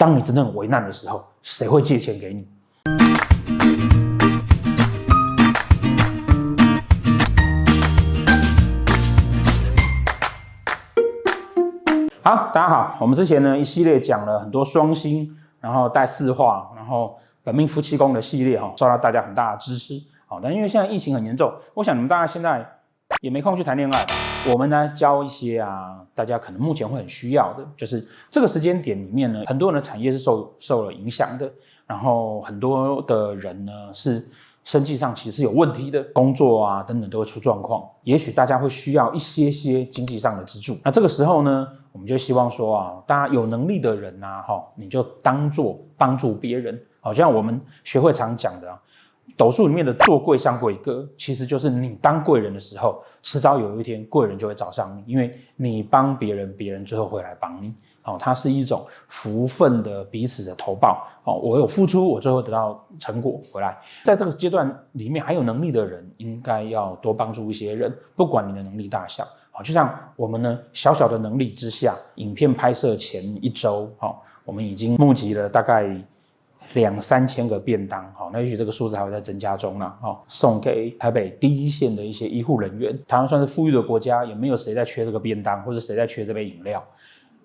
[0.00, 2.48] 当你真正危难的时候，谁会借钱给你？
[12.22, 20.02] 好，大家好，我们之前呢一系列讲了很多双星，然后带四化，然后本命夫妻宫的系列哈，受到大家很大的支持。
[20.26, 22.66] 好，但因为现在疫情很严重，我想你们大家现在
[23.20, 24.06] 也没空去谈恋爱。
[24.50, 31.50] 我们呢教一些啊，大家可能目前会很需要的，就是这个时间点里面呢，很多人的产业是受受了影响的，
[31.86, 34.26] 然后很多的人呢是
[34.64, 40.78] 生计上其实是有问题的，工作啊等等都会出状况，也许大家会需要一些些经济上的资助。
[40.82, 48.78] 那这个时候呢，我们就希望说啊，大家有能力的人呐，哈，你就当做帮助别人，好像我们学会常讲的。
[49.40, 57.72] 斗数里面的做贵相贵哥，其实就是你当贵人的时候，迟早有一天贵人就会找上你，因为你帮别人，别人最后会来帮你。
[58.02, 61.06] 哦，它是一种福分的彼此的投报。
[61.24, 63.78] 哦，我有付出，我最后得到成果回来。
[64.04, 69.26] 在这个阶段里面，还有能力的人，应该要多帮助一些人，不管你的能力大小。
[69.52, 75.98] 好，就像我们呢，小小的能力之下，影片拍摄前一周，好，我们已经募集了大概。
[76.74, 82.96] 两三千个便当，好，那也许这个数字还会在增加中呢，好，送给台北第一线的一些医护人员。
[83.08, 86.84] 台湾算是富裕的国家，也没有谁在缺这个便当，或者谁在缺这杯饮料。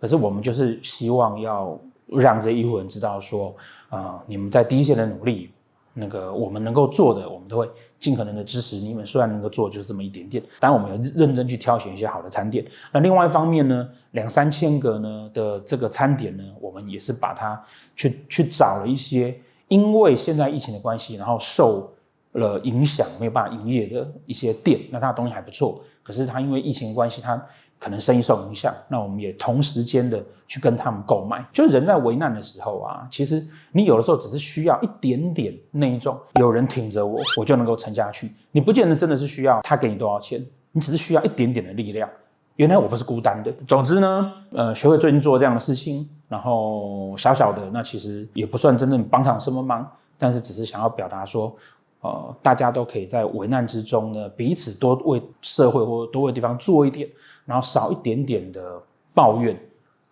[0.00, 3.54] 可是我们就是希望要让这些医护人知道说，
[3.88, 5.50] 啊、你们在第一线的努力。
[5.92, 9.04] 那个我们能够做的，我们都会尽可能的支持你们。
[9.04, 12.64] 虽然能够做就是这么一点点，当然我们要认真去挑选一些好的餐点。
[12.92, 17.60] 那另外一方面呢，两三千个呢的这个餐点呢，我们也是把它
[17.96, 21.92] 去去找了一些，因为现在疫情的关系，然后受
[22.32, 27.40] 了影响没有办法营业的一些店，那它的东西还不错，可是它因为疫情的关系，它。
[27.80, 31.42] 可能生意受影响，那我们也同时间的去跟他们购买。
[31.50, 38.30] 就是人在危难的时候啊，其实你有的时候只是需要一点点那一种，有人挺着我，我就能够撑下去。
[38.52, 42.06] 你不见得真的是需要他给你多少钱，你只是需要一点点的力量。
[42.56, 43.50] 原来我不是孤单的。
[43.66, 51.56] 总之呢，呃，学会最近做这样的事情，然后小小的那其实也不算真正帮上什么忙，但是只是想要表达说，
[52.00, 57.08] 呃，大家都可以在危难之中呢，彼此多为社会或多为地方做一点。
[57.46, 58.80] 然后少一点点的
[59.12, 59.58] 抱怨，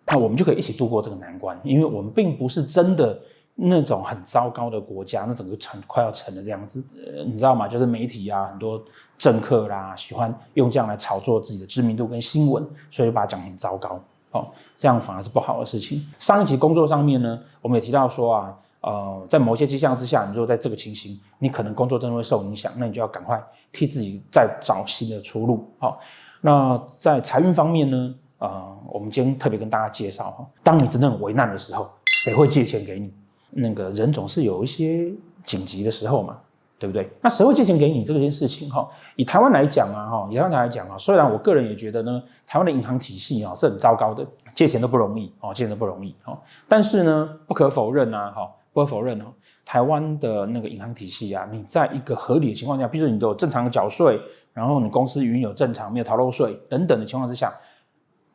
[0.06, 1.56] 那我们就可以一起度过这个难关。
[1.62, 3.16] 因为我们并不是真的
[3.54, 6.82] 那种很糟糕的国家，那整个成快要成了这样子。
[6.96, 7.68] 呃，你知道吗？
[7.68, 8.82] 就是媒体啊，很多
[9.16, 14.00] 政客啦，喜欢用这样来炒作自己的知名度跟新闻，所以就把它讲很糟糕。
[14.32, 16.04] 哦，这样反而是不好的事情。
[16.18, 25.68] 上一集工作上面呢，我们也提到说啊，呃，在某些迹象之下，你说在这个情形，你可能工作真的会受影响，那你就要赶快替自己再找新的出路。
[25.78, 26.00] 好，
[26.40, 28.14] 那在财运方面呢？
[28.38, 33.12] 呃，我们今天特别跟大家介绍哈，当你真正危难的时候，谁会借钱给你？
[33.50, 35.10] 那个人总是有一些
[35.44, 36.38] 紧急的时候嘛，
[36.78, 37.10] 对不对？
[37.20, 38.88] 那谁会借钱给你这件事情哈？
[39.16, 44.24] 以台湾来讲啊哈，以台湾来讲啊，虽然我个人也觉得呢，台湾的银行体系啊是很糟糕的，
[44.54, 46.38] 借钱都不容易哦，借钱都不容易哦。
[46.68, 49.26] 但是呢，不可否认啊哈，不否认哦，
[49.64, 54.20] 台湾的那个银行体系啊，你在一个合理的情况下，比如说你都有正常的缴税。
[54.54, 57.54] 然后你公司运有正常，没有逃漏税等等的情况之下，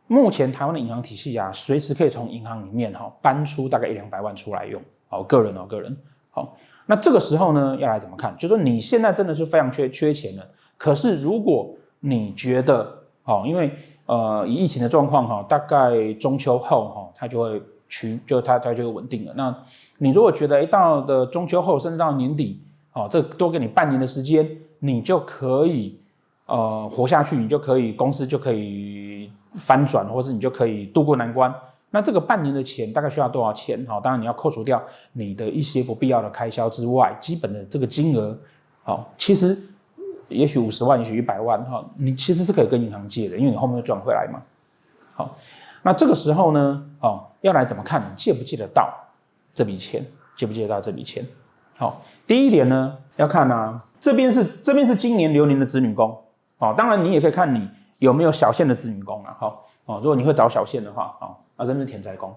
[0.08, 5.98] 目前台湾的银行体系啊，随时可以从银行里面哈搬出大概一两百万出来用，好，个人哦，个人，
[6.30, 6.56] 好，
[6.86, 8.34] 那这个时候呢，要来怎么看？
[8.38, 13.74] 就是说你现在真的是非常缺缺钱了，可是如果你觉得，好，因为
[14.06, 17.62] 呃以疫情的状况哈，大概中秋后哈，它就会
[18.00, 19.34] 群，就它它就稳定了。
[19.36, 19.56] 那
[19.98, 22.60] 你如果觉得一到的中秋后，甚至到年底，
[22.92, 24.50] 好，这多给你半年的时间，
[24.80, 26.00] 你就可以。
[26.46, 31.52] 呃，活下去，你就可以，公司就可以翻转，或是你就可以度过难关。
[31.90, 33.84] 那这个半年的钱大概需要多少钱？
[33.88, 34.84] 好，当然你要扣除掉
[35.14, 38.38] 你的一些不必要的开销之外，基本的这个金额，
[38.84, 39.58] 好，其实
[40.28, 44.42] 也许五十万，也许一百万，哈，你其实是可以跟银行借的，因为你后面会赚回来嘛。
[45.16, 45.38] 好，
[45.84, 48.14] 那这个时候呢，哦，要来怎么看？
[48.16, 48.92] 借不借得到
[49.54, 50.04] 这笔钱？
[50.36, 51.24] 借不借得到这笔钱？
[51.76, 56.18] 好，第一点呢，要看啊，这边是这边是今年流年的子女宫。
[56.58, 57.70] 哦，当然你也可以看你
[58.00, 59.36] 有没有小限的子女宫啊。
[59.38, 62.34] 好，哦，如果你会找小限的话，哦，那这边是田宅宫。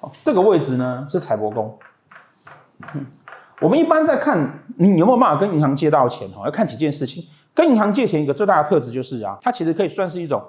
[0.00, 1.78] 哦，这个位置呢是财帛宫。
[3.60, 7.22] 我们一般在看你有没有办法跟银行借到钱，哈，要看几件事情。
[7.52, 10.42] 跟银行借钱一个最大的特质就是啊，它其实可以算是一种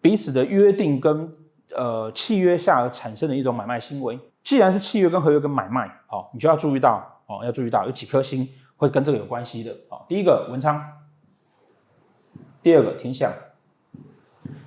[0.00, 1.30] 彼此的约定跟
[1.76, 4.18] 呃契约下而产生的一种买卖行为。
[4.42, 9.70] 既然是契约跟合约跟买卖，好，你就要注意到哦，要注意到有几颗星会跟这个有关系的。
[9.88, 10.92] 哦，第一个文昌。
[12.62, 13.32] 第二个天象，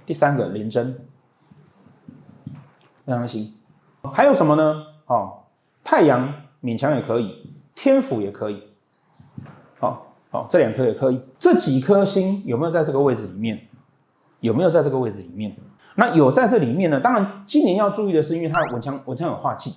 [0.06, 1.06] 第三个廉贞，
[3.06, 3.54] 非常行。
[4.14, 4.86] 还有什么呢？
[5.06, 5.44] 哦，
[5.84, 6.34] 太阳
[6.64, 8.64] 勉强也可以，天府也可以，
[9.80, 9.94] 好、哦，
[10.32, 11.22] 好、哦，这两颗也可以。
[11.38, 13.68] 这几颗星有没有在这个位置里面？
[14.40, 15.54] 有没有在这个位置里面？
[16.00, 16.98] 那有在这里面呢？
[16.98, 19.70] 当然，今年要注意的是，因为它文昌文昌有化忌，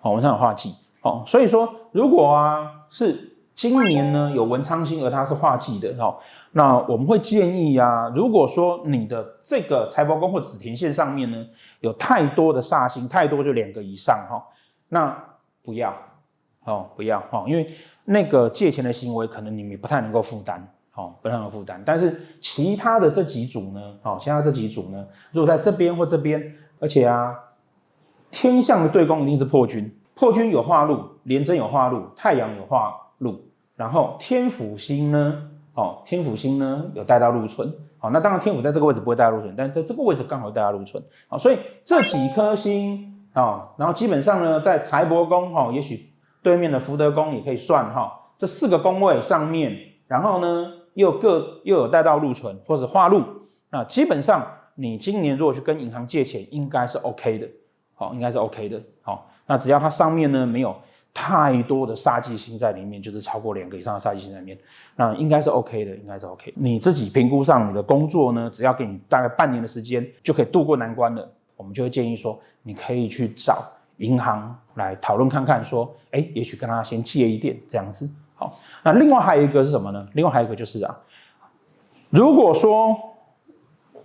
[0.00, 6.18] 好、哦，文昌有化忌，好、哦，所以说如果啊是今年呢有文昌星，而它是化忌的，哦，
[6.52, 11.46] 那我们会建议啊，如果说你的这个财帛宫或紫田线上面呢
[11.80, 14.42] 有太多的煞星，太多就两个以上，哈、哦，
[14.90, 15.24] 那
[15.62, 15.94] 不要，
[16.66, 20.68] 哦，不要，哈、哦，因为那个借钱的行为可能你们不太能够负担。
[20.98, 23.80] 哦，不太有负担，但是其他的这几组呢？
[24.02, 25.06] 哦，其他这几组呢？
[25.30, 27.32] 如果在这边或这边，而且啊，
[28.32, 33.40] 天象的对宫一定是破军，破军有化禄，廉贞有化禄，太阳有化禄，
[33.76, 35.50] 然后天府星呢？
[35.74, 46.10] 哦，天府星呢有带到禄存，好，那当然天府在这个位置不会带到禄存，但在这个位置刚好带到禄存，好，所以这几颗星啊，然后基本上呢，在财帛宫哈，也许
[46.42, 49.78] 对面的福德宫也可以算哈，这四个宫位上面，
[50.08, 50.72] 然后呢？
[50.98, 53.22] 又各又有带到禄存或者化禄，
[53.70, 57.48] 那基本上你今年如果去跟银行借钱，应该是 OK 的，
[57.94, 60.74] 好，应该是 OK 的，好，那只要它上面呢没有
[61.14, 64.58] 太多的杀鸡心在里面，就是超过两个以上的杀鸡心在里面，
[64.96, 66.52] 那应该是 OK 的，应该是 OK。
[66.56, 73.64] 你自己评估上你的工作呢，只要给你大概半年的时间就可以度过难关了，我们就会建议说，你可以去找
[73.98, 78.10] 银行来讨论看看，说，哎，也许跟他先借一点这样子。
[78.38, 80.06] 好，那另外还有一个是什么呢？
[80.14, 80.96] 另外还有一个就是啊，
[82.10, 82.96] 如果说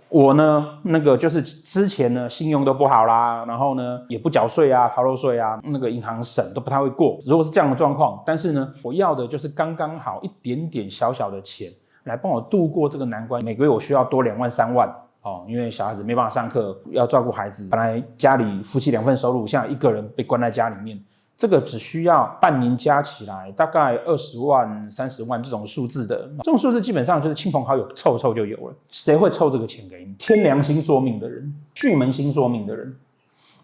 [0.08, 7.18] 我呢，那个就是之前呢信用都不好啦，然后呢也不缴税啊，逃漏税啊，那个银行审都不太会过。
[7.24, 11.72] 如果是这样的状况，但是呢，我要的就是刚刚好一点点小小的钱
[12.04, 13.42] 来帮我度过这个难关。
[13.44, 14.92] 每个月我需要多两万三万
[15.22, 20.98] 哦，因为小孩子没办法上课，要照顾孩子，本来家里夫妻两份收入，现在一个人被关在家里面。
[21.36, 28.74] 这个只需要半年加起来大概二十万、三十万这种数字的，这种数字基本上就是亲朋好友凑凑就有了。
[28.88, 30.14] 谁会凑这个钱给你？
[30.16, 32.96] 天梁星坐命的人，巨门星坐命的人，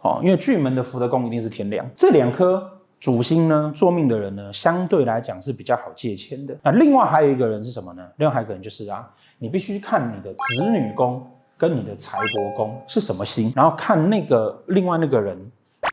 [0.02, 2.68] 哦，因为巨门的福德宫一定是天梁，这两颗
[2.98, 6.56] 主星呢，坐命的人呢，相对来讲是比较好借钱的。
[6.64, 8.02] 那另外还有一个人是什么呢？
[8.16, 9.08] 另外还有一个人就是啊，
[9.38, 11.22] 你必须看你的子女宫
[11.56, 15.38] 跟你的财帛宫是什么星，然后看那个另外那个人。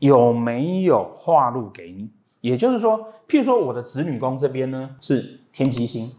[0.00, 2.10] 有没有化禄给你？
[2.40, 6.12] 也就是说，譬如说我的子女宫这边呢是天机星，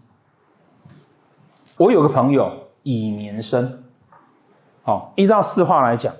[1.77, 2.51] 我有个朋友
[2.83, 3.83] 乙年生，
[4.83, 6.13] 好，依照四化来讲，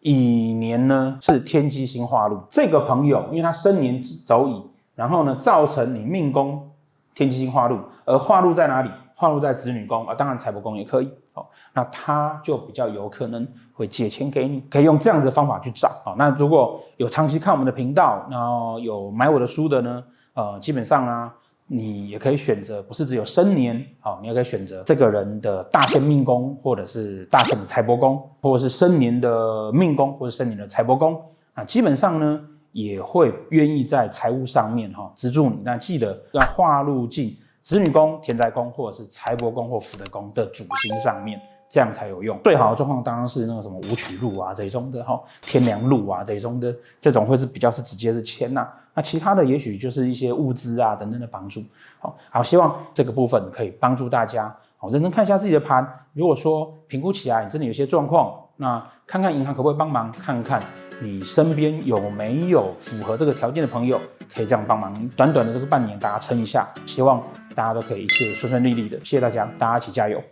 [0.00, 0.14] 乙
[0.54, 2.40] 年呢是天机星化禄。
[2.50, 6.70] 这个朋友因为他生年走乙，然后呢造成你命宫
[7.14, 8.90] 天机星化禄，而化禄在哪里？
[9.14, 11.10] 化禄在子女宫啊，当然财帛宫也可以。
[11.34, 15.88] 好，那他就比较有可能会借钱给你，可以用这样子的方法去找。
[16.04, 21.34] 好，那如果有长期看我们的频道，然后有买我的书的呢，呃，基本上啊，
[21.66, 31.18] 你也可以选择，不是只有生年，好，你也可以选择这个人的大限命宫，或者是大限的财帛宫，或者是生年的命宫，或者是生年的财帛宫，
[31.54, 32.40] 啊，基本上呢，
[32.72, 35.60] 也会愿意在财务上面哈资助你。
[35.64, 37.34] 那记得要划入进。
[37.62, 41.38] 子女宫、田宅宫，或者是财帛宫或福德宫的主星上面，
[41.70, 42.38] 这样才有用。
[42.42, 48.68] 最好的状况当然是那个什么武曲禄啊这种的哈，天梁禄啊这种的，这种会是比较是直接是钱呐。
[48.94, 51.62] 那其他的也许就是一些物资啊等等的帮助。
[52.00, 54.54] 好，好，希望这个部分可以帮助大家。
[54.76, 55.86] 好，认真看一下自己的盘。
[56.12, 60.60] 如果说评估起来你真的有些状况，那看看银行可不可以帮忙，看看
[61.00, 63.98] 你身边有没有符合这个条件的朋友，
[64.34, 65.08] 可以这样帮忙。
[65.16, 67.22] 短短的这个半年，大家撑一下，希望。
[67.54, 70.22] 大家都可以一切顺顺利利的，谢谢大家，大家一起加油。